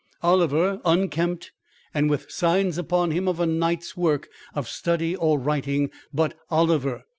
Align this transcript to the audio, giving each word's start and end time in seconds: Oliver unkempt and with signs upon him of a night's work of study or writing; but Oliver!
Oliver 0.23 0.81
unkempt 0.83 1.51
and 1.93 2.09
with 2.09 2.31
signs 2.31 2.79
upon 2.79 3.11
him 3.11 3.27
of 3.27 3.39
a 3.39 3.45
night's 3.45 3.95
work 3.95 4.29
of 4.55 4.67
study 4.67 5.15
or 5.15 5.37
writing; 5.37 5.91
but 6.11 6.35
Oliver! 6.49 7.05